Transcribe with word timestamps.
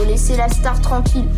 Faut 0.00 0.06
laisser 0.06 0.34
la 0.34 0.48
star 0.48 0.80
tranquille. 0.80 1.28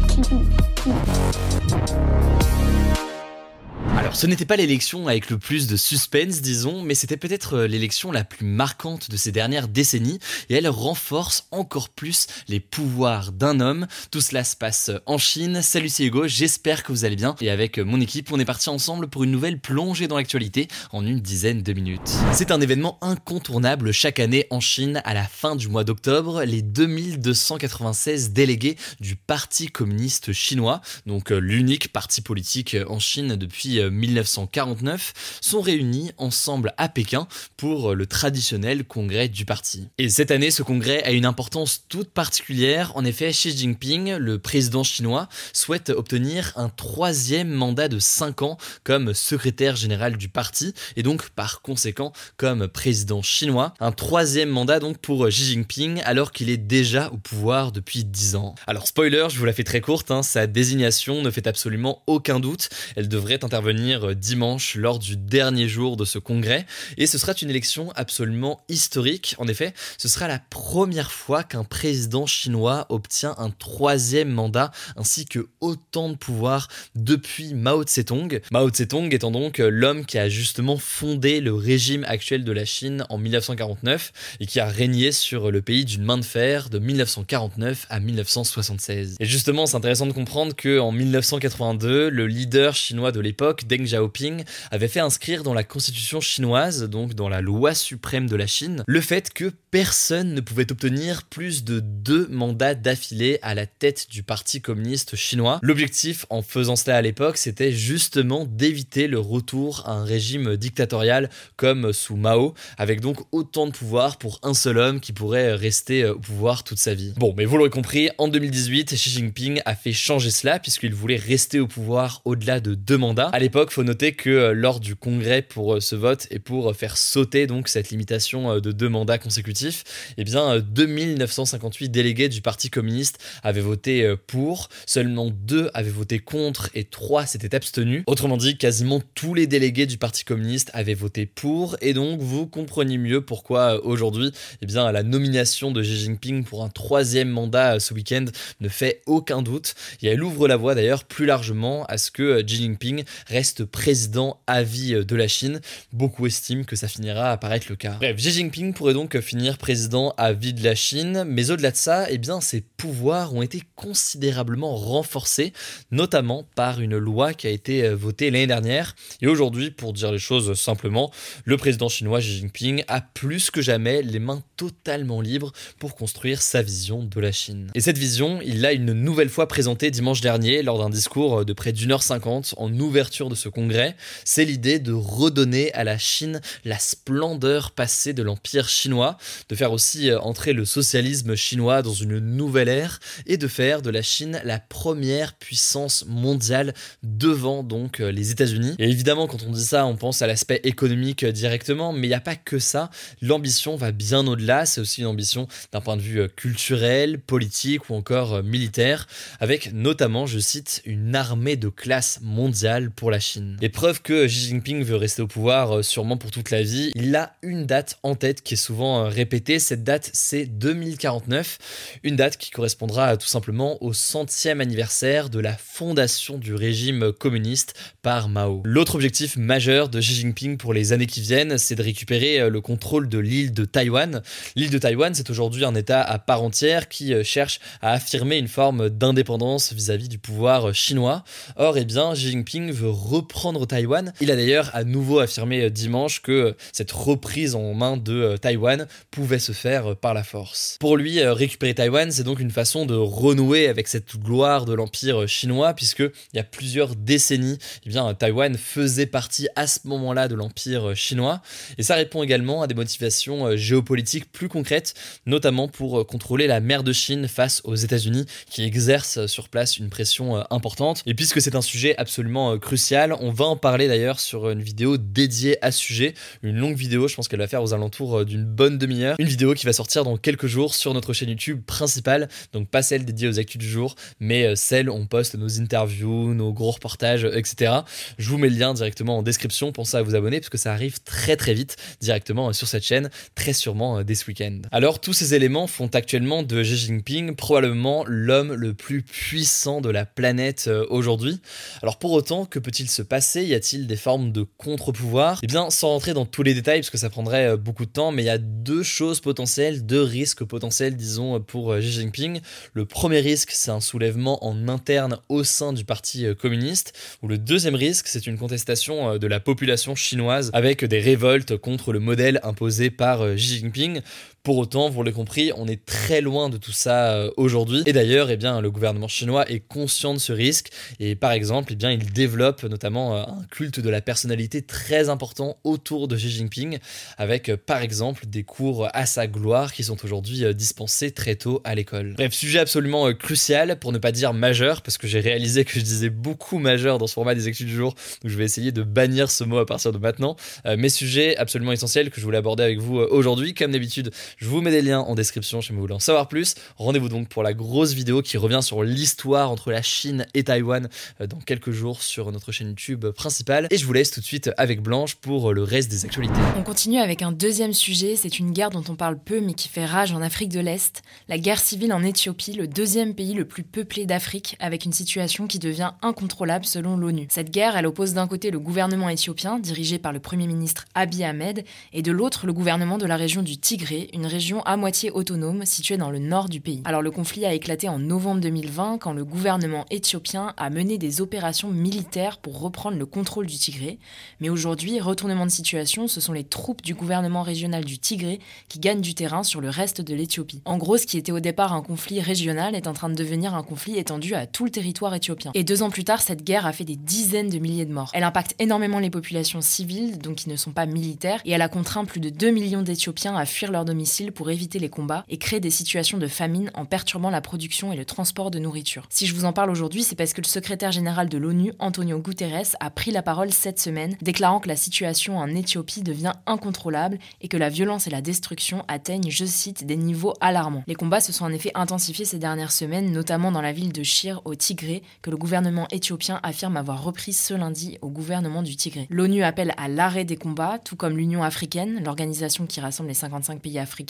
Ce 4.14 4.26
n'était 4.26 4.44
pas 4.44 4.56
l'élection 4.56 5.08
avec 5.08 5.30
le 5.30 5.38
plus 5.38 5.66
de 5.66 5.76
suspense, 5.76 6.42
disons, 6.42 6.82
mais 6.82 6.94
c'était 6.94 7.16
peut-être 7.16 7.56
euh, 7.56 7.66
l'élection 7.66 8.12
la 8.12 8.24
plus 8.24 8.44
marquante 8.44 9.10
de 9.10 9.16
ces 9.16 9.32
dernières 9.32 9.68
décennies, 9.68 10.18
et 10.50 10.54
elle 10.54 10.68
renforce 10.68 11.46
encore 11.50 11.88
plus 11.88 12.26
les 12.46 12.60
pouvoirs 12.60 13.32
d'un 13.32 13.58
homme. 13.58 13.86
Tout 14.10 14.20
cela 14.20 14.44
se 14.44 14.54
passe 14.54 14.90
en 15.06 15.16
Chine. 15.16 15.62
Salut 15.62 15.88
c'est 15.88 16.04
Hugo, 16.04 16.28
j'espère 16.28 16.82
que 16.82 16.92
vous 16.92 17.06
allez 17.06 17.16
bien, 17.16 17.36
et 17.40 17.48
avec 17.48 17.78
mon 17.78 18.02
équipe, 18.02 18.30
on 18.32 18.38
est 18.38 18.44
parti 18.44 18.68
ensemble 18.68 19.08
pour 19.08 19.24
une 19.24 19.30
nouvelle 19.30 19.58
plongée 19.58 20.08
dans 20.08 20.18
l'actualité 20.18 20.68
en 20.92 21.06
une 21.06 21.20
dizaine 21.20 21.62
de 21.62 21.72
minutes. 21.72 22.12
C'est 22.34 22.50
un 22.50 22.60
événement 22.60 22.98
incontournable 23.00 23.92
chaque 23.92 24.20
année 24.20 24.46
en 24.50 24.60
Chine 24.60 25.00
à 25.06 25.14
la 25.14 25.24
fin 25.24 25.56
du 25.56 25.68
mois 25.68 25.84
d'octobre, 25.84 26.42
les 26.44 26.60
2296 26.60 28.30
délégués 28.32 28.76
du 29.00 29.16
Parti 29.16 29.68
communiste 29.68 30.34
chinois, 30.34 30.82
donc 31.06 31.32
euh, 31.32 31.38
l'unique 31.38 31.92
parti 31.92 32.20
politique 32.20 32.76
en 32.88 32.98
Chine 32.98 33.36
depuis 33.36 33.80
1949, 34.02 35.38
sont 35.40 35.60
réunis 35.60 36.10
ensemble 36.18 36.74
à 36.76 36.88
Pékin 36.88 37.26
pour 37.56 37.94
le 37.94 38.06
traditionnel 38.06 38.84
congrès 38.84 39.28
du 39.28 39.44
parti. 39.44 39.88
Et 39.98 40.08
cette 40.08 40.30
année, 40.30 40.50
ce 40.50 40.62
congrès 40.62 41.02
a 41.04 41.12
une 41.12 41.24
importance 41.24 41.84
toute 41.88 42.10
particulière. 42.10 42.92
En 42.96 43.04
effet, 43.04 43.30
Xi 43.30 43.56
Jinping, 43.56 44.16
le 44.16 44.38
président 44.38 44.82
chinois, 44.82 45.28
souhaite 45.52 45.90
obtenir 45.90 46.52
un 46.56 46.68
troisième 46.68 47.50
mandat 47.50 47.88
de 47.88 47.98
5 47.98 48.42
ans 48.42 48.58
comme 48.84 49.14
secrétaire 49.14 49.76
général 49.76 50.16
du 50.16 50.28
parti 50.28 50.74
et 50.96 51.02
donc 51.02 51.30
par 51.30 51.62
conséquent 51.62 52.12
comme 52.36 52.68
président 52.68 53.22
chinois. 53.22 53.74
Un 53.80 53.92
troisième 53.92 54.48
mandat 54.48 54.80
donc 54.80 54.98
pour 54.98 55.28
Xi 55.28 55.44
Jinping 55.44 56.02
alors 56.04 56.32
qu'il 56.32 56.50
est 56.50 56.56
déjà 56.56 57.08
au 57.10 57.16
pouvoir 57.16 57.72
depuis 57.72 58.04
10 58.04 58.36
ans. 58.36 58.54
Alors 58.66 58.86
spoiler, 58.86 59.26
je 59.30 59.38
vous 59.38 59.44
la 59.44 59.52
fais 59.52 59.64
très 59.64 59.80
courte, 59.80 60.10
hein, 60.10 60.22
sa 60.22 60.46
désignation 60.46 61.22
ne 61.22 61.30
fait 61.30 61.46
absolument 61.46 62.02
aucun 62.06 62.40
doute. 62.40 62.68
Elle 62.96 63.08
devrait 63.08 63.44
intervenir 63.44 63.91
euh, 64.00 64.14
dimanche 64.14 64.76
lors 64.76 64.98
du 64.98 65.16
dernier 65.16 65.68
jour 65.68 65.96
de 65.96 66.04
ce 66.04 66.18
congrès 66.18 66.66
et 66.96 67.06
ce 67.06 67.18
sera 67.18 67.32
une 67.40 67.50
élection 67.50 67.92
absolument 67.94 68.60
historique. 68.68 69.34
En 69.38 69.48
effet, 69.48 69.74
ce 69.98 70.08
sera 70.08 70.28
la 70.28 70.38
première 70.38 71.12
fois 71.12 71.42
qu'un 71.44 71.64
président 71.64 72.26
chinois 72.26 72.86
obtient 72.88 73.34
un 73.38 73.50
troisième 73.50 74.30
mandat 74.30 74.70
ainsi 74.96 75.26
que 75.26 75.48
autant 75.60 76.08
de 76.08 76.16
pouvoir 76.16 76.68
depuis 76.94 77.54
Mao 77.54 77.84
Tse-tung. 77.84 78.40
Mao 78.50 78.70
Tse-tung 78.70 79.12
étant 79.12 79.30
donc 79.30 79.60
euh, 79.60 79.70
l'homme 79.70 80.04
qui 80.04 80.18
a 80.18 80.28
justement 80.28 80.76
fondé 80.76 81.40
le 81.40 81.54
régime 81.54 82.04
actuel 82.04 82.44
de 82.44 82.52
la 82.52 82.64
Chine 82.64 83.04
en 83.08 83.18
1949 83.18 84.12
et 84.40 84.46
qui 84.46 84.60
a 84.60 84.66
régné 84.66 85.12
sur 85.12 85.50
le 85.50 85.62
pays 85.62 85.84
d'une 85.84 86.04
main 86.04 86.18
de 86.18 86.24
fer 86.24 86.70
de 86.70 86.78
1949 86.78 87.86
à 87.88 88.00
1976. 88.00 89.16
Et 89.20 89.26
justement, 89.26 89.66
c'est 89.66 89.76
intéressant 89.76 90.06
de 90.06 90.12
comprendre 90.12 90.54
que 90.54 90.78
en 90.78 90.92
1982, 90.92 92.08
le 92.08 92.26
leader 92.26 92.74
chinois 92.74 93.12
de 93.12 93.20
l'époque, 93.20 93.64
Deng 93.72 93.84
Xiaoping, 93.84 94.44
avait 94.70 94.88
fait 94.88 95.00
inscrire 95.00 95.42
dans 95.44 95.54
la 95.54 95.64
constitution 95.64 96.20
chinoise, 96.20 96.84
donc 96.84 97.14
dans 97.14 97.30
la 97.30 97.40
loi 97.40 97.72
suprême 97.74 98.28
de 98.28 98.36
la 98.36 98.46
Chine, 98.46 98.84
le 98.86 99.00
fait 99.00 99.32
que 99.32 99.50
personne 99.70 100.34
ne 100.34 100.42
pouvait 100.42 100.70
obtenir 100.70 101.22
plus 101.22 101.64
de 101.64 101.80
deux 101.80 102.28
mandats 102.28 102.74
d'affilée 102.74 103.38
à 103.40 103.54
la 103.54 103.64
tête 103.64 104.08
du 104.10 104.22
Parti 104.22 104.60
communiste 104.60 105.16
chinois. 105.16 105.58
L'objectif 105.62 106.26
en 106.28 106.42
faisant 106.42 106.76
cela 106.76 106.96
à 106.96 107.02
l'époque, 107.02 107.38
c'était 107.38 107.72
justement 107.72 108.44
d'éviter 108.44 109.06
le 109.06 109.18
retour 109.18 109.84
à 109.86 109.92
un 109.92 110.04
régime 110.04 110.56
dictatorial 110.56 111.30
comme 111.56 111.94
sous 111.94 112.16
Mao, 112.16 112.52
avec 112.76 113.00
donc 113.00 113.20
autant 113.32 113.66
de 113.66 113.72
pouvoir 113.72 114.18
pour 114.18 114.38
un 114.42 114.52
seul 114.52 114.76
homme 114.76 115.00
qui 115.00 115.14
pourrait 115.14 115.54
rester 115.54 116.04
au 116.04 116.18
pouvoir 116.18 116.64
toute 116.64 116.78
sa 116.78 116.92
vie. 116.92 117.14
Bon, 117.16 117.32
mais 117.34 117.46
vous 117.46 117.56
l'aurez 117.56 117.70
compris, 117.70 118.10
en 118.18 118.28
2018, 118.28 118.92
Xi 118.92 119.10
Jinping 119.10 119.62
a 119.64 119.74
fait 119.74 119.94
changer 119.94 120.30
cela 120.30 120.58
puisqu'il 120.58 120.92
voulait 120.92 121.16
rester 121.16 121.60
au 121.60 121.66
pouvoir 121.66 122.20
au-delà 122.26 122.60
de 122.60 122.74
deux 122.74 122.98
mandats. 122.98 123.30
À 123.32 123.38
l'époque, 123.38 123.61
faut 123.70 123.84
noter 123.84 124.12
que 124.12 124.30
euh, 124.30 124.52
lors 124.54 124.80
du 124.80 124.96
congrès 124.96 125.42
pour 125.42 125.74
euh, 125.74 125.80
ce 125.80 125.94
vote 125.94 126.26
et 126.30 126.38
pour 126.38 126.74
faire 126.74 126.96
sauter 126.96 127.46
donc 127.46 127.68
cette 127.68 127.90
limitation 127.90 128.50
euh, 128.50 128.60
de 128.60 128.72
deux 128.72 128.88
mandats 128.88 129.18
consécutifs, 129.18 129.84
eh 130.16 130.24
bien 130.24 130.58
2958 130.58 131.88
délégués 131.88 132.28
du 132.28 132.40
Parti 132.40 132.70
communiste 132.70 133.18
avaient 133.42 133.60
voté 133.60 134.14
pour, 134.26 134.68
seulement 134.86 135.30
deux 135.30 135.70
avaient 135.74 135.90
voté 135.90 136.18
contre 136.18 136.70
et 136.74 136.84
trois 136.84 137.26
s'étaient 137.26 137.54
abstenus. 137.54 138.02
Autrement 138.06 138.36
dit, 138.36 138.56
quasiment 138.56 139.02
tous 139.14 139.34
les 139.34 139.46
délégués 139.46 139.86
du 139.86 139.98
Parti 139.98 140.24
communiste 140.24 140.70
avaient 140.72 140.94
voté 140.94 141.26
pour 141.26 141.76
et 141.80 141.92
donc 141.92 142.20
vous 142.20 142.46
comprenez 142.46 142.98
mieux 142.98 143.20
pourquoi 143.20 143.84
aujourd'hui, 143.84 144.32
eh 144.60 144.66
bien 144.66 144.90
la 144.92 145.02
nomination 145.02 145.70
de 145.70 145.82
Xi 145.82 145.98
Jinping 145.98 146.44
pour 146.44 146.64
un 146.64 146.68
troisième 146.68 147.28
mandat 147.28 147.80
ce 147.80 147.94
week-end 147.94 148.24
ne 148.60 148.68
fait 148.68 149.02
aucun 149.06 149.42
doute 149.42 149.74
et 150.02 150.08
elle 150.08 150.22
ouvre 150.22 150.48
la 150.48 150.56
voie 150.56 150.74
d'ailleurs 150.74 151.04
plus 151.04 151.26
largement 151.26 151.84
à 151.86 151.98
ce 151.98 152.10
que 152.10 152.42
Xi 152.42 152.56
Jinping 152.56 153.04
reste 153.26 153.51
président 153.60 154.40
à 154.46 154.62
vie 154.62 155.04
de 155.04 155.16
la 155.16 155.28
Chine. 155.28 155.60
Beaucoup 155.92 156.26
estiment 156.26 156.64
que 156.64 156.76
ça 156.76 156.88
finira 156.88 157.30
à 157.30 157.36
paraître 157.36 157.66
le 157.68 157.76
cas. 157.76 157.96
Bref, 157.98 158.16
Xi 158.16 158.32
Jinping 158.32 158.72
pourrait 158.74 158.94
donc 158.94 159.18
finir 159.20 159.58
président 159.58 160.14
à 160.16 160.32
vie 160.32 160.54
de 160.54 160.64
la 160.64 160.74
Chine, 160.74 161.24
mais 161.26 161.50
au-delà 161.50 161.70
de 161.70 161.76
ça, 161.76 162.10
eh 162.10 162.18
bien 162.18 162.40
ses 162.40 162.60
pouvoirs 162.60 163.34
ont 163.34 163.42
été 163.42 163.62
considérablement 163.76 164.74
renforcés, 164.74 165.52
notamment 165.90 166.46
par 166.54 166.80
une 166.80 166.96
loi 166.96 167.34
qui 167.34 167.46
a 167.46 167.50
été 167.50 167.88
votée 167.90 168.30
l'année 168.30 168.46
dernière. 168.46 168.94
Et 169.20 169.26
aujourd'hui, 169.26 169.70
pour 169.70 169.92
dire 169.92 170.12
les 170.12 170.18
choses 170.18 170.58
simplement, 170.58 171.12
le 171.44 171.56
président 171.56 171.88
chinois 171.88 172.20
Xi 172.20 172.38
Jinping 172.38 172.84
a 172.88 173.00
plus 173.00 173.50
que 173.50 173.60
jamais 173.60 174.02
les 174.02 174.18
mains 174.18 174.42
totalement 174.56 175.20
libres 175.20 175.52
pour 175.78 175.94
construire 175.94 176.42
sa 176.42 176.62
vision 176.62 177.04
de 177.04 177.20
la 177.20 177.32
Chine. 177.32 177.70
Et 177.74 177.80
cette 177.80 177.98
vision, 177.98 178.40
il 178.42 178.60
l'a 178.60 178.72
une 178.72 178.92
nouvelle 178.92 179.28
fois 179.28 179.48
présentée 179.48 179.90
dimanche 179.90 180.20
dernier 180.20 180.62
lors 180.62 180.78
d'un 180.78 180.90
discours 180.90 181.44
de 181.44 181.52
près 181.52 181.72
d'une 181.72 181.92
heure 181.92 182.02
cinquante 182.02 182.54
en 182.56 182.72
ouverture 182.78 183.28
de 183.28 183.34
ce 183.34 183.41
congrès. 183.48 183.96
C'est 184.24 184.44
l'idée 184.44 184.78
de 184.78 184.92
redonner 184.92 185.72
à 185.74 185.84
la 185.84 185.98
Chine 185.98 186.40
la 186.64 186.78
splendeur 186.78 187.72
passée 187.72 188.12
de 188.12 188.22
l'empire 188.22 188.68
chinois, 188.68 189.16
de 189.48 189.54
faire 189.54 189.72
aussi 189.72 190.12
entrer 190.12 190.52
le 190.52 190.64
socialisme 190.64 191.34
chinois 191.34 191.82
dans 191.82 191.94
une 191.94 192.18
nouvelle 192.18 192.68
ère 192.68 193.00
et 193.26 193.36
de 193.36 193.48
faire 193.48 193.82
de 193.82 193.90
la 193.90 194.02
Chine 194.02 194.40
la 194.44 194.58
première 194.58 195.34
puissance 195.34 196.04
mondiale 196.06 196.74
devant 197.02 197.62
donc 197.62 197.98
les 197.98 198.30
États-Unis. 198.30 198.74
Et 198.78 198.88
évidemment, 198.88 199.26
quand 199.26 199.42
on 199.46 199.50
dit 199.50 199.64
ça, 199.64 199.86
on 199.86 199.96
pense 199.96 200.22
à 200.22 200.26
l'aspect 200.26 200.60
économique 200.64 201.24
directement, 201.24 201.92
mais 201.92 202.06
il 202.06 202.10
n'y 202.10 202.14
a 202.14 202.20
pas 202.20 202.36
que 202.36 202.58
ça. 202.58 202.90
L'ambition 203.20 203.76
va 203.76 203.92
bien 203.92 204.26
au-delà. 204.26 204.66
C'est 204.66 204.80
aussi 204.80 205.00
une 205.00 205.06
ambition 205.06 205.48
d'un 205.72 205.80
point 205.80 205.96
de 205.96 206.02
vue 206.02 206.28
culturel, 206.28 207.18
politique 207.18 207.90
ou 207.90 207.94
encore 207.94 208.42
militaire, 208.42 209.06
avec 209.40 209.72
notamment, 209.72 210.26
je 210.26 210.38
cite, 210.38 210.82
une 210.84 211.14
armée 211.14 211.56
de 211.56 211.68
classe 211.68 212.20
mondiale 212.22 212.90
pour 212.90 213.10
la 213.10 213.20
Chine. 213.20 213.31
Et 213.60 213.68
preuve 213.68 214.02
que 214.02 214.26
Xi 214.26 214.48
Jinping 214.48 214.82
veut 214.82 214.96
rester 214.96 215.22
au 215.22 215.26
pouvoir 215.26 215.84
sûrement 215.84 216.16
pour 216.16 216.30
toute 216.30 216.50
la 216.50 216.62
vie, 216.62 216.90
il 216.94 217.14
a 217.16 217.34
une 217.42 217.66
date 217.66 217.98
en 218.02 218.14
tête 218.14 218.42
qui 218.42 218.54
est 218.54 218.56
souvent 218.56 219.08
répétée. 219.08 219.58
Cette 219.58 219.84
date, 219.84 220.10
c'est 220.12 220.46
2049, 220.46 221.58
une 222.02 222.16
date 222.16 222.36
qui 222.36 222.50
correspondra 222.50 223.16
tout 223.16 223.26
simplement 223.26 223.82
au 223.82 223.92
centième 223.92 224.60
anniversaire 224.60 225.30
de 225.30 225.38
la 225.38 225.56
fondation 225.56 226.38
du 226.38 226.54
régime 226.54 227.12
communiste 227.12 227.74
par 228.02 228.28
Mao. 228.28 228.62
L'autre 228.64 228.94
objectif 228.94 229.36
majeur 229.36 229.88
de 229.88 230.00
Xi 230.00 230.14
Jinping 230.14 230.56
pour 230.56 230.72
les 230.74 230.92
années 230.92 231.06
qui 231.06 231.20
viennent, 231.20 231.58
c'est 231.58 231.74
de 231.74 231.82
récupérer 231.82 232.48
le 232.48 232.60
contrôle 232.60 233.08
de 233.08 233.18
l'île 233.18 233.52
de 233.52 233.64
Taïwan. 233.64 234.22
L'île 234.56 234.70
de 234.70 234.78
Taïwan, 234.78 235.14
c'est 235.14 235.30
aujourd'hui 235.30 235.64
un 235.64 235.74
État 235.74 236.02
à 236.02 236.18
part 236.18 236.42
entière 236.42 236.88
qui 236.88 237.12
cherche 237.24 237.60
à 237.80 237.92
affirmer 237.92 238.38
une 238.38 238.48
forme 238.48 238.90
d'indépendance 238.90 239.72
vis-à-vis 239.72 240.08
du 240.08 240.18
pouvoir 240.18 240.74
chinois. 240.74 241.24
Or, 241.56 241.78
eh 241.78 241.84
bien, 241.84 242.12
Xi 242.14 242.30
Jinping 242.30 242.72
veut 242.72 242.90
reprendre 243.22 243.66
Taïwan. 243.66 244.12
Il 244.20 244.30
a 244.30 244.36
d'ailleurs 244.36 244.70
à 244.74 244.84
nouveau 244.84 245.20
affirmé 245.20 245.70
dimanche 245.70 246.22
que 246.22 246.56
cette 246.72 246.90
reprise 246.90 247.54
en 247.54 247.72
main 247.72 247.96
de 247.96 248.36
Taïwan 248.36 248.86
pouvait 249.10 249.38
se 249.38 249.52
faire 249.52 249.96
par 249.96 250.12
la 250.12 250.24
force. 250.24 250.76
Pour 250.80 250.96
lui, 250.96 251.22
récupérer 251.22 251.74
Taïwan, 251.74 252.10
c'est 252.10 252.24
donc 252.24 252.40
une 252.40 252.50
façon 252.50 252.84
de 252.84 252.94
renouer 252.94 253.68
avec 253.68 253.88
cette 253.88 254.16
gloire 254.18 254.64
de 254.64 254.74
l'empire 254.74 255.28
chinois, 255.28 255.72
puisque 255.74 256.00
il 256.00 256.36
y 256.36 256.38
a 256.38 256.44
plusieurs 256.44 256.96
décennies, 256.96 257.58
eh 257.86 257.88
bien, 257.88 258.12
Taïwan 258.14 258.56
faisait 258.56 259.06
partie 259.06 259.48
à 259.54 259.66
ce 259.66 259.80
moment-là 259.84 260.28
de 260.28 260.34
l'empire 260.34 260.94
chinois. 260.96 261.40
Et 261.78 261.82
ça 261.82 261.94
répond 261.94 262.22
également 262.22 262.62
à 262.62 262.66
des 262.66 262.74
motivations 262.74 263.56
géopolitiques 263.56 264.30
plus 264.32 264.48
concrètes, 264.48 264.94
notamment 265.26 265.68
pour 265.68 266.06
contrôler 266.06 266.46
la 266.46 266.60
mer 266.60 266.82
de 266.82 266.92
Chine 266.92 267.28
face 267.28 267.60
aux 267.64 267.76
États-Unis, 267.76 268.26
qui 268.50 268.64
exercent 268.64 269.26
sur 269.26 269.48
place 269.48 269.78
une 269.78 269.90
pression 269.90 270.44
importante. 270.50 271.02
Et 271.06 271.14
puisque 271.14 271.40
c'est 271.40 271.54
un 271.54 271.62
sujet 271.62 271.94
absolument 271.98 272.58
crucial, 272.58 273.11
on 273.20 273.30
va 273.30 273.44
en 273.44 273.56
parler 273.56 273.88
d'ailleurs 273.88 274.20
sur 274.20 274.50
une 274.50 274.62
vidéo 274.62 274.96
dédiée 274.96 275.62
à 275.64 275.70
ce 275.72 275.78
sujet, 275.78 276.14
une 276.42 276.56
longue 276.56 276.76
vidéo, 276.76 277.08
je 277.08 277.14
pense 277.14 277.28
qu'elle 277.28 277.40
va 277.40 277.48
faire 277.48 277.62
aux 277.62 277.74
alentours 277.74 278.24
d'une 278.24 278.44
bonne 278.44 278.78
demi-heure, 278.78 279.16
une 279.18 279.26
vidéo 279.26 279.54
qui 279.54 279.66
va 279.66 279.72
sortir 279.72 280.04
dans 280.04 280.16
quelques 280.16 280.46
jours 280.46 280.74
sur 280.74 280.94
notre 280.94 281.12
chaîne 281.12 281.28
YouTube 281.28 281.62
principale, 281.64 282.28
donc 282.52 282.68
pas 282.68 282.82
celle 282.82 283.04
dédiée 283.04 283.28
aux 283.28 283.38
actus 283.38 283.58
du 283.58 283.68
jour, 283.68 283.94
mais 284.20 284.46
euh, 284.46 284.54
celle 284.54 284.88
où 284.88 284.94
on 284.94 285.06
poste 285.06 285.34
nos 285.34 285.60
interviews, 285.60 286.34
nos 286.34 286.52
gros 286.52 286.70
reportages, 286.70 287.24
etc. 287.24 287.72
Je 288.18 288.28
vous 288.28 288.38
mets 288.38 288.48
le 288.48 288.56
lien 288.56 288.74
directement 288.74 289.18
en 289.18 289.22
description, 289.22 289.72
pensez 289.72 289.96
à 289.96 290.02
vous 290.02 290.14
abonner 290.14 290.40
parce 290.40 290.50
que 290.50 290.58
ça 290.58 290.72
arrive 290.72 291.02
très 291.02 291.36
très 291.36 291.54
vite 291.54 291.76
directement 292.00 292.48
euh, 292.48 292.52
sur 292.52 292.68
cette 292.68 292.84
chaîne, 292.84 293.10
très 293.34 293.52
sûrement 293.52 293.98
euh, 293.98 294.04
dès 294.04 294.14
ce 294.14 294.26
week-end. 294.26 294.60
Alors 294.70 295.00
tous 295.00 295.12
ces 295.12 295.34
éléments 295.34 295.66
font 295.66 295.88
actuellement 295.88 296.42
de 296.42 296.62
Xi 296.62 296.76
Jinping 296.76 297.34
probablement 297.34 298.04
l'homme 298.06 298.52
le 298.52 298.74
plus 298.74 299.02
puissant 299.02 299.80
de 299.80 299.90
la 299.90 300.06
planète 300.06 300.70
aujourd'hui. 300.88 301.40
Alors 301.82 301.98
pour 301.98 302.12
autant, 302.12 302.46
que 302.46 302.58
peut-il 302.58 302.88
se 302.88 303.01
passer? 303.02 303.44
Y 303.44 303.54
a-t-il 303.54 303.86
des 303.86 303.96
formes 303.96 304.32
de 304.32 304.46
contre-pouvoir? 304.56 305.40
Eh 305.42 305.46
bien, 305.46 305.70
sans 305.70 305.88
rentrer 305.88 306.14
dans 306.14 306.26
tous 306.26 306.42
les 306.42 306.54
détails 306.54 306.80
parce 306.80 306.90
que 306.90 306.98
ça 306.98 307.10
prendrait 307.10 307.56
beaucoup 307.56 307.84
de 307.84 307.90
temps, 307.90 308.12
mais 308.12 308.22
il 308.22 308.26
y 308.26 308.30
a 308.30 308.38
deux 308.38 308.82
choses 308.82 309.20
potentielles, 309.20 309.84
deux 309.86 310.02
risques 310.02 310.44
potentiels, 310.44 310.96
disons, 310.96 311.40
pour 311.40 311.76
Xi 311.76 311.92
Jinping. 311.92 312.40
Le 312.74 312.84
premier 312.84 313.20
risque, 313.20 313.50
c'est 313.52 313.70
un 313.70 313.80
soulèvement 313.80 314.44
en 314.44 314.68
interne 314.68 315.18
au 315.28 315.44
sein 315.44 315.72
du 315.72 315.84
Parti 315.84 316.26
euh, 316.26 316.34
communiste, 316.34 316.92
ou 317.22 317.28
le 317.28 317.38
deuxième 317.38 317.74
risque, 317.74 318.08
c'est 318.08 318.26
une 318.26 318.38
contestation 318.38 319.10
euh, 319.10 319.18
de 319.18 319.26
la 319.26 319.40
population 319.40 319.94
chinoise 319.94 320.50
avec 320.52 320.84
des 320.84 321.00
révoltes 321.00 321.56
contre 321.56 321.92
le 321.92 322.00
modèle 322.00 322.40
imposé 322.42 322.90
par 322.90 323.22
euh, 323.22 323.34
Xi 323.34 323.58
Jinping. 323.58 324.00
Pour 324.44 324.58
autant, 324.58 324.90
vous 324.90 325.04
l'avez 325.04 325.14
compris, 325.14 325.52
on 325.56 325.68
est 325.68 325.86
très 325.86 326.20
loin 326.20 326.48
de 326.48 326.56
tout 326.56 326.72
ça 326.72 327.12
euh, 327.12 327.30
aujourd'hui. 327.36 327.84
Et 327.86 327.92
d'ailleurs, 327.92 328.28
eh 328.28 328.36
bien, 328.36 328.60
le 328.60 328.72
gouvernement 328.72 329.06
chinois 329.06 329.48
est 329.48 329.60
conscient 329.60 330.14
de 330.14 330.18
ce 330.18 330.32
risque. 330.32 330.70
Et 330.98 331.14
par 331.14 331.30
exemple, 331.30 331.74
eh 331.74 331.76
bien, 331.76 331.92
il 331.92 332.12
développe 332.12 332.64
notamment 332.64 333.16
euh, 333.16 333.22
un 333.22 333.44
culte 333.52 333.78
de 333.78 333.88
la 333.88 334.00
personnalité 334.00 334.60
très 334.60 335.10
important 335.10 335.58
autour 335.62 336.08
de 336.08 336.16
Xi 336.16 336.28
Jinping, 336.28 336.80
avec 337.18 337.50
euh, 337.50 337.56
par 337.56 337.82
exemple 337.82 338.26
des 338.26 338.42
cours 338.42 338.88
à 338.92 339.06
sa 339.06 339.28
gloire 339.28 339.72
qui 339.72 339.84
sont 339.84 340.04
aujourd'hui 340.04 340.52
dispensés 340.56 341.12
très 341.12 341.36
tôt 341.36 341.60
à 341.62 341.76
l'école. 341.76 342.14
Bref, 342.16 342.32
sujet 342.32 342.58
absolument 342.58 343.12
crucial, 343.14 343.78
pour 343.78 343.92
ne 343.92 343.98
pas 343.98 344.10
dire 344.10 344.34
majeur, 344.34 344.82
parce 344.82 344.98
que 344.98 345.06
j'ai 345.06 345.20
réalisé 345.20 345.64
que 345.64 345.78
je 345.78 345.84
disais 345.84 346.10
beaucoup 346.10 346.58
majeur 346.58 346.98
dans 346.98 347.06
ce 347.06 347.14
format 347.14 347.36
des 347.36 347.46
actus 347.46 347.64
du 347.64 347.76
jour, 347.76 347.94
donc 348.22 348.32
je 348.32 348.36
vais 348.36 348.44
essayer 348.44 348.72
de 348.72 348.82
bannir 348.82 349.30
ce 349.30 349.44
mot 349.44 349.58
à 349.58 349.66
partir 349.66 349.92
de 349.92 349.98
maintenant. 349.98 350.34
mais 350.64 350.88
sujet 350.88 351.36
absolument 351.36 351.70
essentiel 351.70 352.10
que 352.10 352.20
je 352.20 352.24
voulais 352.24 352.38
aborder 352.38 352.64
avec 352.64 352.80
vous 352.80 352.96
aujourd'hui, 352.96 353.54
comme 353.54 353.70
d'habitude. 353.70 354.10
Je 354.38 354.46
vous 354.46 354.60
mets 354.60 354.70
des 354.70 354.82
liens 354.82 355.00
en 355.00 355.14
description 355.14 355.60
si 355.60 355.72
vous 355.72 355.80
voulez 355.80 355.94
en 355.94 355.98
savoir 355.98 356.28
plus. 356.28 356.54
Rendez-vous 356.76 357.08
donc 357.08 357.28
pour 357.28 357.42
la 357.42 357.54
grosse 357.54 357.92
vidéo 357.92 358.22
qui 358.22 358.36
revient 358.36 358.60
sur 358.62 358.82
l'histoire 358.82 359.50
entre 359.50 359.70
la 359.70 359.82
Chine 359.82 360.26
et 360.34 360.44
Taïwan 360.44 360.88
euh, 361.20 361.26
dans 361.26 361.38
quelques 361.38 361.70
jours 361.70 362.02
sur 362.02 362.30
notre 362.32 362.52
chaîne 362.52 362.68
YouTube 362.68 363.06
principale. 363.10 363.66
Et 363.70 363.78
je 363.78 363.86
vous 363.86 363.92
laisse 363.92 364.10
tout 364.10 364.20
de 364.20 364.24
suite 364.24 364.50
avec 364.56 364.82
Blanche 364.82 365.16
pour 365.16 365.52
le 365.52 365.62
reste 365.62 365.90
des 365.90 366.04
actualités. 366.04 366.40
On 366.56 366.62
continue 366.62 366.98
avec 366.98 367.22
un 367.22 367.32
deuxième 367.32 367.72
sujet. 367.72 368.16
C'est 368.16 368.38
une 368.38 368.52
guerre 368.52 368.70
dont 368.70 368.84
on 368.88 368.96
parle 368.96 369.18
peu 369.18 369.40
mais 369.40 369.54
qui 369.54 369.68
fait 369.68 369.84
rage 369.84 370.12
en 370.12 370.22
Afrique 370.22 370.50
de 370.50 370.60
l'Est. 370.60 371.02
La 371.28 371.38
guerre 371.38 371.60
civile 371.60 371.92
en 371.92 372.02
Éthiopie, 372.02 372.52
le 372.52 372.66
deuxième 372.66 373.14
pays 373.14 373.34
le 373.34 373.44
plus 373.44 373.62
peuplé 373.62 374.06
d'Afrique, 374.06 374.56
avec 374.60 374.84
une 374.84 374.92
situation 374.92 375.46
qui 375.46 375.58
devient 375.58 375.92
incontrôlable 376.02 376.64
selon 376.64 376.96
l'ONU. 376.96 377.26
Cette 377.30 377.50
guerre, 377.50 377.76
elle 377.76 377.86
oppose 377.86 378.14
d'un 378.14 378.26
côté 378.26 378.50
le 378.50 378.58
gouvernement 378.58 379.08
éthiopien, 379.08 379.58
dirigé 379.58 379.98
par 379.98 380.12
le 380.12 380.20
Premier 380.20 380.46
ministre 380.46 380.84
Abiy 380.94 381.24
Ahmed, 381.24 381.64
et 381.92 382.02
de 382.02 382.12
l'autre 382.12 382.46
le 382.46 382.52
gouvernement 382.52 382.98
de 382.98 383.06
la 383.06 383.16
région 383.16 383.42
du 383.42 383.58
Tigré, 383.58 384.08
une 384.12 384.21
région 384.26 384.62
à 384.62 384.76
moitié 384.76 385.10
autonome 385.10 385.64
située 385.64 385.96
dans 385.96 386.10
le 386.10 386.18
nord 386.18 386.48
du 386.48 386.60
pays. 386.60 386.82
Alors 386.84 387.02
le 387.02 387.10
conflit 387.10 387.44
a 387.44 387.54
éclaté 387.54 387.88
en 387.88 387.98
novembre 387.98 388.40
2020 388.40 388.98
quand 388.98 389.12
le 389.12 389.24
gouvernement 389.24 389.86
éthiopien 389.90 390.54
a 390.56 390.70
mené 390.70 390.98
des 390.98 391.20
opérations 391.20 391.68
militaires 391.68 392.38
pour 392.38 392.60
reprendre 392.60 392.98
le 392.98 393.06
contrôle 393.06 393.46
du 393.46 393.56
Tigré. 393.56 393.98
Mais 394.40 394.48
aujourd'hui, 394.48 395.00
retournement 395.00 395.46
de 395.46 395.50
situation, 395.50 396.08
ce 396.08 396.20
sont 396.20 396.32
les 396.32 396.44
troupes 396.44 396.82
du 396.82 396.94
gouvernement 396.94 397.42
régional 397.42 397.84
du 397.84 397.98
Tigré 397.98 398.40
qui 398.68 398.78
gagnent 398.78 399.00
du 399.00 399.14
terrain 399.14 399.42
sur 399.42 399.60
le 399.60 399.68
reste 399.68 400.00
de 400.00 400.14
l'Éthiopie. 400.14 400.62
En 400.64 400.78
gros, 400.78 400.96
ce 400.96 401.06
qui 401.06 401.18
était 401.18 401.32
au 401.32 401.40
départ 401.40 401.72
un 401.72 401.82
conflit 401.82 402.20
régional 402.20 402.74
est 402.74 402.86
en 402.86 402.92
train 402.92 403.08
de 403.08 403.14
devenir 403.14 403.54
un 403.54 403.62
conflit 403.62 403.98
étendu 403.98 404.34
à 404.34 404.46
tout 404.46 404.64
le 404.64 404.70
territoire 404.70 405.14
éthiopien. 405.14 405.50
Et 405.54 405.64
deux 405.64 405.82
ans 405.82 405.90
plus 405.90 406.04
tard, 406.04 406.20
cette 406.20 406.44
guerre 406.44 406.66
a 406.66 406.72
fait 406.72 406.84
des 406.84 406.96
dizaines 406.96 407.48
de 407.48 407.58
milliers 407.58 407.86
de 407.86 407.92
morts. 407.92 408.10
Elle 408.14 408.24
impacte 408.24 408.54
énormément 408.58 408.98
les 408.98 409.10
populations 409.10 409.60
civiles, 409.60 410.18
donc 410.18 410.36
qui 410.36 410.48
ne 410.48 410.56
sont 410.56 410.72
pas 410.72 410.86
militaires, 410.86 411.40
et 411.44 411.52
elle 411.52 411.62
a 411.62 411.68
contraint 411.68 412.04
plus 412.04 412.20
de 412.20 412.30
2 412.30 412.50
millions 412.50 412.82
d'Éthiopiens 412.82 413.36
à 413.36 413.46
fuir 413.46 413.70
leur 413.70 413.84
domicile 413.84 414.11
pour 414.32 414.50
éviter 414.50 414.78
les 414.78 414.90
combats 414.90 415.24
et 415.28 415.38
créer 415.38 415.60
des 415.60 415.70
situations 415.70 416.18
de 416.18 416.26
famine 416.26 416.70
en 416.74 416.84
perturbant 416.84 417.30
la 417.30 417.40
production 417.40 417.92
et 417.92 417.96
le 417.96 418.04
transport 418.04 418.50
de 418.50 418.58
nourriture. 418.58 419.06
Si 419.08 419.26
je 419.26 419.34
vous 419.34 419.44
en 419.44 419.52
parle 419.52 419.70
aujourd'hui, 419.70 420.02
c'est 420.02 420.16
parce 420.16 420.34
que 420.34 420.42
le 420.42 420.46
secrétaire 420.46 420.92
général 420.92 421.28
de 421.28 421.38
l'ONU, 421.38 421.72
Antonio 421.78 422.18
Guterres, 422.18 422.76
a 422.80 422.90
pris 422.90 423.10
la 423.10 423.22
parole 423.22 423.52
cette 423.52 423.80
semaine, 423.80 424.16
déclarant 424.20 424.60
que 424.60 424.68
la 424.68 424.76
situation 424.76 425.38
en 425.38 425.48
Éthiopie 425.48 426.02
devient 426.02 426.32
incontrôlable 426.46 427.18
et 427.40 427.48
que 427.48 427.56
la 427.56 427.70
violence 427.70 428.06
et 428.06 428.10
la 428.10 428.20
destruction 428.20 428.84
atteignent, 428.88 429.30
je 429.30 429.44
cite, 429.44 429.86
des 429.86 429.96
niveaux 429.96 430.34
alarmants. 430.40 430.84
Les 430.86 430.94
combats 430.94 431.20
se 431.20 431.32
sont 431.32 431.44
en 431.44 431.52
effet 431.52 431.72
intensifiés 431.74 432.24
ces 432.24 432.38
dernières 432.38 432.72
semaines, 432.72 433.12
notamment 433.12 433.50
dans 433.50 433.62
la 433.62 433.72
ville 433.72 433.92
de 433.92 434.02
Shire 434.02 434.42
au 434.44 434.54
Tigré, 434.54 435.02
que 435.22 435.30
le 435.30 435.36
gouvernement 435.36 435.88
éthiopien 435.90 436.40
affirme 436.42 436.76
avoir 436.76 437.02
repris 437.02 437.32
ce 437.32 437.54
lundi 437.54 437.98
au 438.02 438.10
gouvernement 438.10 438.62
du 438.62 438.76
Tigré. 438.76 439.06
L'ONU 439.10 439.42
appelle 439.42 439.72
à 439.76 439.88
l'arrêt 439.88 440.24
des 440.24 440.36
combats, 440.36 440.78
tout 440.78 440.96
comme 440.96 441.16
l'Union 441.16 441.42
africaine, 441.42 442.02
l'organisation 442.04 442.66
qui 442.66 442.80
rassemble 442.80 443.08
les 443.08 443.14
55 443.14 443.60
pays 443.60 443.78
africains, 443.78 444.01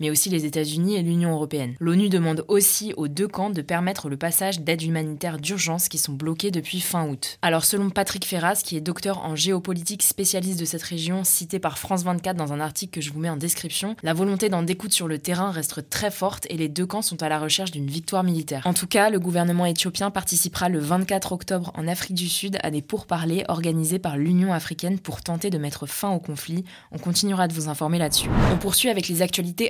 mais 0.00 0.10
aussi 0.10 0.30
les 0.30 0.44
États-Unis 0.44 0.96
et 0.96 1.02
l'Union 1.02 1.32
européenne. 1.32 1.74
L'ONU 1.80 2.08
demande 2.08 2.44
aussi 2.48 2.92
aux 2.96 3.08
deux 3.08 3.28
camps 3.28 3.50
de 3.50 3.62
permettre 3.62 4.08
le 4.08 4.16
passage 4.16 4.60
d'aides 4.60 4.82
humanitaires 4.82 5.38
d'urgence 5.38 5.88
qui 5.88 5.98
sont 5.98 6.12
bloquées 6.12 6.50
depuis 6.50 6.80
fin 6.80 7.06
août. 7.08 7.38
Alors 7.42 7.64
selon 7.64 7.90
Patrick 7.90 8.24
Ferraz, 8.24 8.62
qui 8.64 8.76
est 8.76 8.80
docteur 8.80 9.24
en 9.24 9.36
géopolitique 9.36 10.02
spécialiste 10.02 10.60
de 10.60 10.64
cette 10.64 10.82
région, 10.82 11.24
cité 11.24 11.58
par 11.58 11.78
France 11.78 12.04
24 12.04 12.36
dans 12.36 12.52
un 12.52 12.60
article 12.60 12.94
que 12.94 13.00
je 13.00 13.12
vous 13.12 13.20
mets 13.20 13.30
en 13.30 13.36
description, 13.36 13.96
la 14.02 14.14
volonté 14.14 14.48
d'en 14.48 14.62
découdre 14.62 14.94
sur 14.94 15.08
le 15.08 15.18
terrain 15.18 15.50
reste 15.50 15.88
très 15.88 16.10
forte 16.10 16.46
et 16.50 16.56
les 16.56 16.68
deux 16.68 16.86
camps 16.86 17.02
sont 17.02 17.22
à 17.22 17.28
la 17.28 17.38
recherche 17.38 17.70
d'une 17.70 17.86
victoire 17.86 18.24
militaire. 18.24 18.62
En 18.66 18.74
tout 18.74 18.86
cas, 18.86 19.10
le 19.10 19.20
gouvernement 19.20 19.66
éthiopien 19.66 20.10
participera 20.10 20.68
le 20.68 20.78
24 20.78 21.32
octobre 21.32 21.72
en 21.74 21.88
Afrique 21.88 22.16
du 22.16 22.28
Sud 22.28 22.58
à 22.62 22.70
des 22.70 22.82
pourparlers 22.82 23.44
organisés 23.48 23.98
par 23.98 24.16
l'Union 24.16 24.52
africaine 24.52 24.98
pour 24.98 25.22
tenter 25.22 25.50
de 25.50 25.58
mettre 25.58 25.86
fin 25.86 26.10
au 26.10 26.18
conflit. 26.18 26.64
On 26.92 26.98
continuera 26.98 27.48
de 27.48 27.54
vous 27.54 27.68
informer 27.68 27.98
là-dessus. 27.98 28.28
On 28.52 28.56
poursuit 28.56 28.88
avec 28.88 29.08
les 29.08 29.22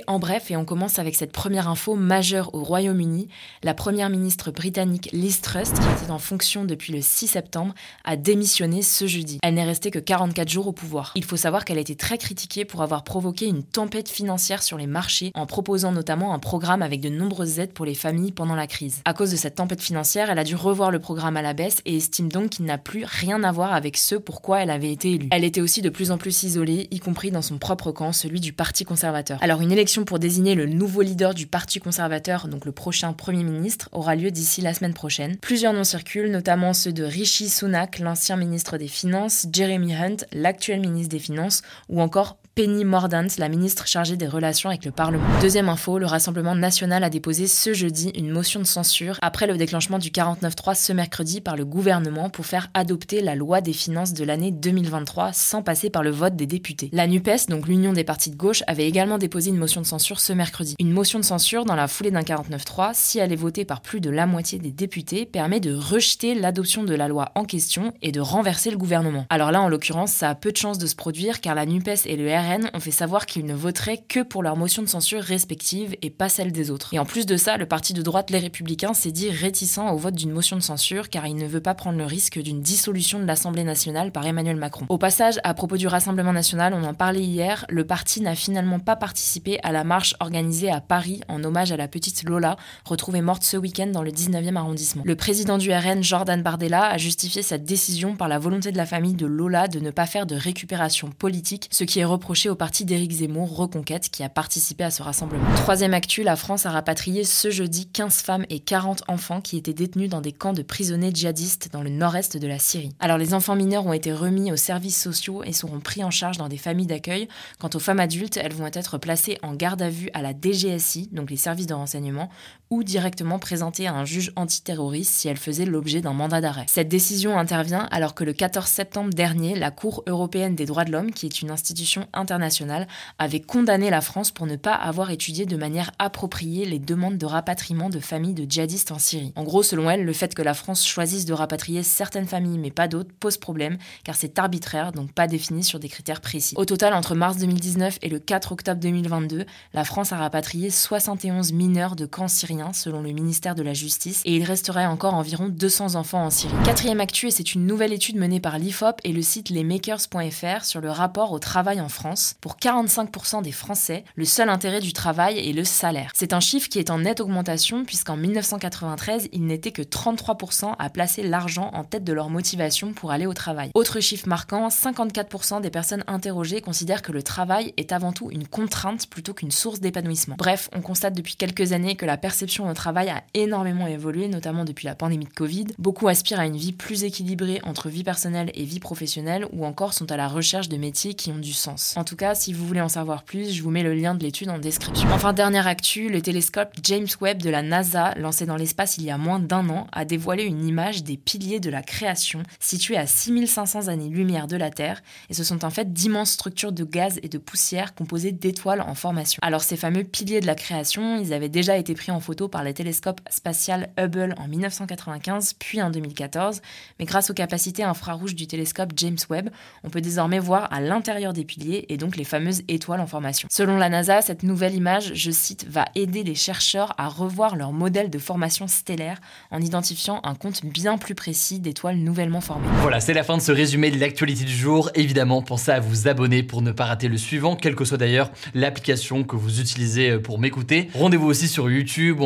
en 0.07 0.19
bref 0.19 0.49
et 0.49 0.55
on 0.55 0.63
commence 0.63 0.97
avec 0.99 1.15
cette 1.15 1.31
première 1.31 1.67
info 1.67 1.95
majeure 1.95 2.53
au 2.53 2.63
Royaume-Uni. 2.63 3.27
La 3.63 3.73
première 3.73 4.09
ministre 4.09 4.51
britannique 4.51 5.09
Liz 5.11 5.41
Truss, 5.41 5.71
qui 5.71 6.03
était 6.03 6.11
en 6.11 6.19
fonction 6.19 6.63
depuis 6.63 6.93
le 6.93 7.01
6 7.01 7.27
septembre, 7.27 7.73
a 8.05 8.15
démissionné 8.15 8.81
ce 8.81 9.07
jeudi. 9.07 9.39
Elle 9.43 9.55
n'est 9.55 9.65
restée 9.65 9.91
que 9.91 9.99
44 9.99 10.47
jours 10.47 10.67
au 10.67 10.71
pouvoir. 10.71 11.11
Il 11.15 11.25
faut 11.25 11.35
savoir 11.35 11.65
qu'elle 11.65 11.79
a 11.79 11.81
été 11.81 11.95
très 11.95 12.17
critiquée 12.17 12.63
pour 12.63 12.81
avoir 12.81 13.03
provoqué 13.03 13.47
une 13.47 13.63
tempête 13.63 14.09
financière 14.09 14.63
sur 14.63 14.77
les 14.77 14.87
marchés 14.87 15.31
en 15.35 15.45
proposant 15.45 15.91
notamment 15.91 16.33
un 16.33 16.39
programme 16.39 16.81
avec 16.81 17.01
de 17.01 17.09
nombreuses 17.09 17.59
aides 17.59 17.73
pour 17.73 17.85
les 17.85 17.95
familles 17.95 18.31
pendant 18.31 18.55
la 18.55 18.67
crise. 18.67 19.01
À 19.03 19.13
cause 19.13 19.31
de 19.31 19.35
cette 19.37 19.55
tempête 19.55 19.81
financière, 19.81 20.29
elle 20.29 20.39
a 20.39 20.45
dû 20.45 20.55
revoir 20.55 20.91
le 20.91 20.99
programme 20.99 21.35
à 21.35 21.41
la 21.41 21.53
baisse 21.53 21.81
et 21.85 21.97
estime 21.97 22.31
donc 22.31 22.51
qu'il 22.51 22.65
n'a 22.65 22.77
plus 22.77 23.03
rien 23.05 23.43
à 23.43 23.51
voir 23.51 23.73
avec 23.73 23.97
ce 23.97 24.15
pourquoi 24.15 24.61
elle 24.61 24.69
avait 24.69 24.91
été 24.91 25.13
élue. 25.13 25.27
Elle 25.31 25.43
était 25.43 25.61
aussi 25.61 25.81
de 25.81 25.89
plus 25.89 26.11
en 26.11 26.17
plus 26.17 26.43
isolée, 26.43 26.87
y 26.91 26.99
compris 26.99 27.31
dans 27.31 27.41
son 27.41 27.57
propre 27.57 27.91
camp, 27.91 28.13
celui 28.13 28.39
du 28.39 28.53
Parti 28.53 28.85
conservateur. 28.85 29.37
Alors 29.41 29.56
une 29.61 29.71
élection 29.71 30.03
pour 30.05 30.19
désigner 30.19 30.55
le 30.55 30.65
nouveau 30.65 31.01
leader 31.01 31.33
du 31.33 31.47
Parti 31.47 31.79
conservateur, 31.79 32.47
donc 32.47 32.65
le 32.65 32.71
prochain 32.71 33.13
Premier 33.13 33.43
ministre, 33.43 33.89
aura 33.91 34.15
lieu 34.15 34.31
d'ici 34.31 34.61
la 34.61 34.73
semaine 34.73 34.93
prochaine. 34.93 35.37
Plusieurs 35.37 35.73
noms 35.73 35.83
circulent, 35.83 36.31
notamment 36.31 36.73
ceux 36.73 36.93
de 36.93 37.03
Rishi 37.03 37.49
Sunak, 37.49 37.99
l'ancien 37.99 38.35
ministre 38.35 38.77
des 38.77 38.87
Finances, 38.87 39.47
Jeremy 39.51 39.95
Hunt, 39.95 40.17
l'actuel 40.31 40.79
ministre 40.79 41.11
des 41.11 41.19
Finances, 41.19 41.61
ou 41.89 42.01
encore 42.01 42.37
Penny 42.57 42.85
Mordaunt, 42.85 43.27
la 43.37 43.49
ministre 43.49 43.85
chargée 43.85 44.17
des 44.17 44.25
relations 44.25 44.69
avec 44.69 44.83
le 44.83 44.89
Parlement. 44.89 45.27
Deuxième 45.41 45.69
info, 45.69 45.99
le 45.99 46.07
Rassemblement 46.07 46.55
national 46.55 47.03
a 47.03 47.09
déposé 47.11 47.45
ce 47.45 47.71
jeudi 47.75 48.09
une 48.15 48.31
motion 48.31 48.59
de 48.59 48.65
censure 48.65 49.19
après 49.21 49.45
le 49.45 49.57
déclenchement 49.57 49.99
du 49.99 50.09
49.3 50.09 50.73
ce 50.73 50.91
mercredi 50.91 51.39
par 51.39 51.55
le 51.55 51.65
gouvernement 51.65 52.31
pour 52.31 52.47
faire 52.47 52.71
adopter 52.73 53.21
la 53.21 53.35
loi 53.35 53.61
des 53.61 53.73
finances 53.73 54.13
de 54.13 54.23
l'année 54.23 54.49
2023 54.49 55.33
sans 55.33 55.61
passer 55.61 55.91
par 55.91 56.01
le 56.01 56.09
vote 56.09 56.35
des 56.35 56.47
députés. 56.47 56.89
La 56.93 57.05
NUPES, 57.05 57.47
donc 57.47 57.67
l'Union 57.67 57.93
des 57.93 58.03
partis 58.03 58.31
de 58.31 58.35
gauche, 58.35 58.63
avait 58.65 58.87
également 58.87 59.19
déposé 59.19 59.51
une 59.51 59.57
motion 59.57 59.81
de 59.81 59.85
censure 59.85 60.19
ce 60.19 60.33
mercredi. 60.33 60.73
Une 60.79 60.91
motion 60.91 61.19
de 61.19 61.25
censure 61.25 61.63
dans 61.63 61.75
la 61.75 61.87
foulée 61.87 62.09
d'un 62.09 62.21
49.3, 62.21 62.89
si 62.95 63.19
elle 63.19 63.31
est 63.31 63.35
votée 63.35 63.65
par 63.65 63.81
plus 63.81 64.01
de 64.01 64.09
la 64.09 64.25
moitié 64.25 64.57
des 64.57 64.71
députés, 64.71 65.27
permet 65.27 65.59
de 65.59 65.75
rejeter 65.75 66.33
l'adoption 66.33 66.83
de 66.83 66.95
la 66.95 67.07
loi 67.07 67.31
en 67.35 67.45
question 67.45 67.93
et 68.01 68.11
de 68.11 68.19
renverser 68.19 68.71
le 68.71 68.77
gouvernement. 68.77 69.27
Alors 69.29 69.51
là, 69.51 69.61
en 69.61 69.69
l'occurrence, 69.69 70.11
ça 70.11 70.31
a 70.31 70.33
peu 70.33 70.51
de 70.51 70.57
chances 70.57 70.79
de 70.79 70.87
se 70.87 70.95
produire 70.95 71.39
car 71.39 71.53
la 71.53 71.67
NUPES 71.67 72.07
et 72.07 72.15
le 72.15 72.27
RN 72.27 72.46
ont 72.73 72.79
fait 72.79 72.91
savoir 72.91 73.25
qu'ils 73.25 73.45
ne 73.45 73.53
voteraient 73.53 74.03
que 74.07 74.21
pour 74.21 74.43
leur 74.43 74.55
motion 74.55 74.81
de 74.81 74.87
censure 74.87 75.21
respective 75.21 75.95
et 76.01 76.09
pas 76.09 76.29
celle 76.29 76.51
des 76.51 76.71
autres. 76.71 76.93
Et 76.93 76.99
en 76.99 77.05
plus 77.05 77.25
de 77.25 77.37
ça, 77.37 77.57
le 77.57 77.65
parti 77.65 77.93
de 77.93 78.01
droite 78.01 78.29
Les 78.29 78.39
Républicains 78.39 78.93
s'est 78.93 79.11
dit 79.11 79.29
réticent 79.29 79.77
au 79.77 79.97
vote 79.97 80.15
d'une 80.15 80.31
motion 80.31 80.55
de 80.55 80.61
censure 80.61 81.09
car 81.09 81.27
il 81.27 81.35
ne 81.35 81.47
veut 81.47 81.61
pas 81.61 81.75
prendre 81.75 81.97
le 81.97 82.05
risque 82.05 82.39
d'une 82.39 82.61
dissolution 82.61 83.19
de 83.19 83.25
l'Assemblée 83.25 83.63
nationale 83.63 84.11
par 84.11 84.25
Emmanuel 84.25 84.55
Macron. 84.55 84.85
Au 84.89 84.97
passage, 84.97 85.39
à 85.43 85.53
propos 85.53 85.77
du 85.77 85.87
Rassemblement 85.87 86.33
national, 86.33 86.73
on 86.73 86.83
en 86.83 86.93
parlait 86.93 87.21
hier, 87.21 87.65
le 87.69 87.85
parti 87.85 88.21
n'a 88.21 88.35
finalement 88.35 88.79
pas 88.79 88.95
participé 88.95 89.59
à 89.63 89.71
la 89.71 89.83
marche 89.83 90.15
organisée 90.19 90.71
à 90.71 90.79
Paris 90.79 91.21
en 91.27 91.43
hommage 91.43 91.71
à 91.71 91.77
la 91.77 91.87
petite 91.87 92.23
Lola, 92.23 92.55
retrouvée 92.85 93.21
morte 93.21 93.43
ce 93.43 93.57
week-end 93.57 93.87
dans 93.87 94.03
le 94.03 94.11
19e 94.11 94.55
arrondissement. 94.55 95.03
Le 95.05 95.15
président 95.15 95.57
du 95.57 95.71
RN, 95.71 96.01
Jordan 96.01 96.41
Bardella, 96.41 96.85
a 96.87 96.97
justifié 96.97 97.41
cette 97.41 97.65
décision 97.65 98.15
par 98.15 98.27
la 98.27 98.39
volonté 98.39 98.71
de 98.71 98.77
la 98.77 98.85
famille 98.85 99.15
de 99.15 99.25
Lola 99.25 99.67
de 99.67 99.79
ne 99.79 99.91
pas 99.91 100.05
faire 100.05 100.25
de 100.25 100.35
récupération 100.35 101.09
politique, 101.09 101.67
ce 101.71 101.83
qui 101.83 101.99
est 101.99 102.05
reproché 102.05 102.36
au 102.45 102.55
parti 102.55 102.85
d'Éric 102.85 103.11
Zemmour, 103.11 103.55
Reconquête, 103.55 104.09
qui 104.09 104.21
a 104.21 104.29
participé 104.29 104.83
à 104.83 104.91
ce 104.91 105.01
rassemblement. 105.01 105.47
Troisième 105.55 105.95
actu, 105.95 106.21
la 106.21 106.35
France 106.35 106.67
a 106.67 106.69
rapatrié 106.69 107.23
ce 107.23 107.49
jeudi 107.49 107.87
15 107.87 108.21
femmes 108.21 108.45
et 108.49 108.59
40 108.59 109.03
enfants 109.07 109.41
qui 109.41 109.57
étaient 109.57 109.73
détenus 109.73 110.09
dans 110.09 110.21
des 110.21 110.31
camps 110.31 110.53
de 110.53 110.61
prisonniers 110.61 111.11
djihadistes 111.11 111.69
dans 111.73 111.81
le 111.81 111.89
nord-est 111.89 112.37
de 112.37 112.47
la 112.47 112.59
Syrie. 112.59 112.91
Alors 112.99 113.17
les 113.17 113.33
enfants 113.33 113.55
mineurs 113.55 113.87
ont 113.87 113.93
été 113.93 114.13
remis 114.13 114.51
aux 114.51 114.57
services 114.57 115.01
sociaux 115.01 115.43
et 115.43 115.53
seront 115.53 115.79
pris 115.79 116.03
en 116.03 116.11
charge 116.11 116.37
dans 116.37 116.47
des 116.47 116.57
familles 116.57 116.85
d'accueil. 116.85 117.27
Quant 117.59 117.69
aux 117.73 117.79
femmes 117.79 117.99
adultes, 117.99 118.37
elles 118.37 118.53
vont 118.53 118.69
être 118.71 118.99
placées 118.99 119.39
en 119.41 119.55
garde 119.55 119.81
à 119.81 119.89
vue 119.89 120.09
à 120.13 120.21
la 120.21 120.33
DGSI, 120.33 121.09
donc 121.11 121.31
les 121.31 121.37
services 121.37 121.67
de 121.67 121.73
renseignement, 121.73 122.29
ou 122.69 122.83
directement 122.83 123.39
présentées 123.39 123.87
à 123.87 123.93
un 123.93 124.05
juge 124.05 124.31
antiterroriste 124.35 125.13
si 125.13 125.27
elles 125.27 125.37
faisaient 125.37 125.65
l'objet 125.65 126.01
d'un 126.01 126.13
mandat 126.13 126.41
d'arrêt. 126.41 126.65
Cette 126.67 126.89
décision 126.89 127.37
intervient 127.37 127.87
alors 127.91 128.13
que 128.13 128.23
le 128.23 128.33
14 128.33 128.67
septembre 128.67 129.13
dernier, 129.13 129.55
la 129.55 129.71
Cour 129.71 130.03
européenne 130.07 130.55
des 130.55 130.65
droits 130.65 130.85
de 130.85 130.91
l'homme, 130.91 131.11
qui 131.11 131.25
est 131.25 131.41
une 131.41 131.51
institution 131.51 132.07
internationale, 132.13 132.87
avait 133.19 133.39
condamné 133.39 133.89
la 133.89 134.01
France 134.01 134.31
pour 134.31 134.47
ne 134.47 134.55
pas 134.55 134.73
avoir 134.73 135.11
étudié 135.11 135.45
de 135.45 135.57
manière 135.57 135.91
appropriée 135.99 136.65
les 136.65 136.79
demandes 136.79 137.17
de 137.17 137.25
rapatriement 137.25 137.89
de 137.89 137.99
familles 137.99 138.33
de 138.33 138.49
djihadistes 138.49 138.91
en 138.91 138.99
Syrie. 138.99 139.33
En 139.35 139.43
gros, 139.43 139.63
selon 139.63 139.89
elle, 139.89 140.03
le 140.03 140.13
fait 140.13 140.35
que 140.35 140.41
la 140.41 140.53
France 140.53 140.85
choisisse 140.85 141.25
de 141.25 141.33
rapatrier 141.33 141.83
certaines 141.83 142.27
familles 142.27 142.57
mais 142.57 142.71
pas 142.71 142.87
d'autres 142.87 143.11
pose 143.19 143.37
problème 143.37 143.77
car 144.03 144.15
c'est 144.15 144.39
arbitraire, 144.39 144.91
donc 144.91 145.11
pas 145.11 145.27
défini 145.27 145.63
sur 145.63 145.79
des 145.79 145.89
critères 145.89 146.21
précis. 146.21 146.55
Au 146.57 146.65
total, 146.65 146.93
entre 146.93 147.15
mars 147.15 147.37
2019 147.37 147.99
et 148.01 148.09
le 148.09 148.19
4 148.19 148.51
octobre 148.51 148.79
2022, 148.81 149.45
la 149.73 149.83
France 149.83 150.11
a 150.11 150.17
rapatrié 150.17 150.69
71 150.69 151.53
mineurs 151.53 151.95
de 151.95 152.05
camps 152.05 152.27
syriens 152.27 152.56
selon 152.73 153.01
le 153.01 153.11
ministère 153.11 153.55
de 153.55 153.63
la 153.63 153.73
Justice 153.73 154.21
et 154.25 154.35
il 154.35 154.43
resterait 154.43 154.85
encore 154.85 155.13
environ 155.13 155.47
200 155.47 155.95
enfants 155.95 156.25
en 156.25 156.29
Syrie. 156.29 156.53
Quatrième 156.63 156.99
actu, 156.99 157.27
et 157.27 157.31
c'est 157.31 157.53
une 157.53 157.65
nouvelle 157.65 157.93
étude 157.93 158.17
menée 158.17 158.39
par 158.39 158.57
l'IFOP 158.57 158.99
et 159.03 159.13
le 159.13 159.21
site 159.21 159.49
lesmakers.fr 159.49 160.65
sur 160.65 160.81
le 160.81 160.91
rapport 160.91 161.31
au 161.31 161.39
travail 161.39 161.81
en 161.81 161.89
France. 161.89 162.35
Pour 162.41 162.57
45% 162.57 163.41
des 163.41 163.51
Français, 163.51 164.03
le 164.15 164.25
seul 164.25 164.49
intérêt 164.49 164.79
du 164.79 164.93
travail 164.93 165.37
est 165.37 165.53
le 165.53 165.63
salaire. 165.63 166.11
C'est 166.13 166.33
un 166.33 166.39
chiffre 166.39 166.69
qui 166.69 166.79
est 166.79 166.89
en 166.89 166.99
nette 166.99 167.19
augmentation 167.19 167.85
puisqu'en 167.85 168.17
1993, 168.17 169.29
il 169.31 169.45
n'était 169.45 169.71
que 169.71 169.81
33% 169.81 170.73
à 170.77 170.89
placer 170.89 171.23
l'argent 171.23 171.71
en 171.73 171.83
tête 171.83 172.03
de 172.03 172.13
leur 172.13 172.29
motivation 172.29 172.93
pour 172.93 173.11
aller 173.11 173.25
au 173.25 173.33
travail. 173.33 173.71
Autre 173.73 173.99
chiffre 173.99 174.27
marquant, 174.27 174.67
54% 174.69 175.61
des 175.61 175.69
personnes 175.69 176.03
interrogées 176.07 176.61
considèrent 176.61 177.01
que 177.01 177.11
le 177.11 177.23
travail 177.23 177.73
est 177.77 177.91
avant 177.91 178.11
tout 178.11 178.29
une 178.31 178.47
contrainte 178.47 179.09
plutôt 179.09 179.33
qu'une 179.33 179.51
source 179.51 179.79
d'épanouissement. 179.79 180.35
Bref, 180.37 180.69
on 180.75 180.81
constate 180.81 181.13
depuis 181.13 181.35
quelques 181.35 181.73
années 181.73 181.95
que 181.95 182.05
la 182.05 182.17
perception 182.17 182.46
au 182.59 182.73
travail 182.73 183.09
a 183.09 183.23
énormément 183.33 183.87
évolué, 183.87 184.27
notamment 184.27 184.65
depuis 184.65 184.85
la 184.85 184.95
pandémie 184.95 185.25
de 185.25 185.33
Covid. 185.33 185.67
Beaucoup 185.77 186.07
aspirent 186.07 186.39
à 186.39 186.45
une 186.45 186.57
vie 186.57 186.71
plus 186.71 187.03
équilibrée 187.03 187.59
entre 187.63 187.89
vie 187.89 188.03
personnelle 188.03 188.51
et 188.53 188.63
vie 188.63 188.79
professionnelle 188.79 189.45
ou 189.51 189.65
encore 189.65 189.93
sont 189.93 190.11
à 190.11 190.17
la 190.17 190.27
recherche 190.27 190.69
de 190.69 190.77
métiers 190.77 191.13
qui 191.13 191.31
ont 191.31 191.37
du 191.37 191.53
sens. 191.53 191.93
En 191.97 192.03
tout 192.03 192.15
cas, 192.15 192.35
si 192.35 192.53
vous 192.53 192.65
voulez 192.65 192.81
en 192.81 192.89
savoir 192.89 193.23
plus, 193.23 193.51
je 193.51 193.61
vous 193.63 193.71
mets 193.71 193.83
le 193.83 193.93
lien 193.93 194.15
de 194.15 194.23
l'étude 194.23 194.49
en 194.49 194.59
description. 194.59 195.09
Enfin, 195.11 195.33
dernière 195.33 195.67
actu, 195.67 196.09
le 196.09 196.21
télescope 196.21 196.73
James 196.83 197.07
Webb 197.21 197.41
de 197.41 197.49
la 197.49 197.61
NASA, 197.61 198.13
lancé 198.15 198.45
dans 198.45 198.55
l'espace 198.55 198.97
il 198.97 199.03
y 199.03 199.11
a 199.11 199.17
moins 199.17 199.39
d'un 199.39 199.67
an, 199.69 199.87
a 199.91 200.05
dévoilé 200.05 200.43
une 200.43 200.65
image 200.65 201.03
des 201.03 201.17
piliers 201.17 201.59
de 201.59 201.69
la 201.69 201.81
création 201.81 202.43
situés 202.59 202.97
à 202.97 203.07
6500 203.07 203.87
années-lumière 203.87 204.47
de 204.47 204.55
la 204.55 204.69
Terre, 204.69 205.01
et 205.29 205.33
ce 205.33 205.43
sont 205.43 205.65
en 205.65 205.69
fait 205.69 205.91
d'immenses 205.91 206.31
structures 206.31 206.71
de 206.71 206.83
gaz 206.83 207.19
et 207.23 207.29
de 207.29 207.37
poussière 207.37 207.95
composées 207.95 208.31
d'étoiles 208.31 208.81
en 208.81 208.95
formation. 208.95 209.39
Alors 209.41 209.63
ces 209.63 209.77
fameux 209.77 210.03
piliers 210.03 210.39
de 210.39 210.45
la 210.45 210.55
création, 210.55 211.19
ils 211.19 211.33
avaient 211.33 211.49
déjà 211.49 211.77
été 211.77 211.93
pris 211.93 212.11
en 212.11 212.19
photo 212.19 212.36
par 212.45 212.63
le 212.63 212.73
télescope 212.73 213.21
spatial 213.31 213.89
Hubble 213.97 214.35
en 214.37 214.47
1995, 214.47 215.53
puis 215.57 215.81
en 215.81 215.89
2014, 215.89 216.61
mais 216.99 217.05
grâce 217.05 217.31
aux 217.31 217.33
capacités 217.33 217.83
infrarouges 217.83 218.35
du 218.35 218.45
télescope 218.45 218.93
James 218.95 219.17
Webb, 219.31 219.49
on 219.83 219.89
peut 219.89 220.01
désormais 220.01 220.37
voir 220.37 220.71
à 220.71 220.79
l'intérieur 220.79 221.33
des 221.33 221.43
piliers 221.43 221.85
et 221.89 221.97
donc 221.97 222.15
les 222.15 222.23
fameuses 222.23 222.61
étoiles 222.67 222.99
en 222.99 223.07
formation. 223.07 223.47
Selon 223.51 223.77
la 223.77 223.89
NASA, 223.89 224.21
cette 224.21 224.43
nouvelle 224.43 224.75
image, 224.75 225.13
je 225.15 225.31
cite, 225.31 225.65
va 225.67 225.85
aider 225.95 226.23
les 226.23 226.35
chercheurs 226.35 226.93
à 226.99 227.07
revoir 227.07 227.55
leur 227.55 227.71
modèle 227.71 228.11
de 228.11 228.19
formation 228.19 228.67
stellaire 228.67 229.19
en 229.49 229.59
identifiant 229.59 230.21
un 230.23 230.35
compte 230.35 230.65
bien 230.65 230.99
plus 230.99 231.15
précis 231.15 231.59
d'étoiles 231.59 231.97
nouvellement 231.97 232.41
formées. 232.41 232.67
Voilà, 232.81 232.99
c'est 232.99 233.13
la 233.13 233.23
fin 233.23 233.37
de 233.37 233.41
ce 233.41 233.51
résumé 233.51 233.89
de 233.89 233.99
l'actualité 233.99 234.43
du 234.43 234.55
jour. 234.55 234.91
Évidemment, 234.93 235.41
pensez 235.41 235.71
à 235.71 235.79
vous 235.79 236.07
abonner 236.07 236.43
pour 236.43 236.61
ne 236.61 236.71
pas 236.71 236.85
rater 236.85 237.07
le 237.07 237.17
suivant, 237.17 237.55
quelle 237.55 237.75
que 237.75 237.85
soit 237.85 237.97
d'ailleurs 237.97 238.29
l'application 238.53 239.23
que 239.23 239.35
vous 239.35 239.59
utilisez 239.61 240.19
pour 240.19 240.39
m'écouter. 240.39 240.89
Rendez-vous 240.93 241.27
aussi 241.27 241.47
sur 241.47 241.69
YouTube 241.69 242.19
ou 242.19 242.25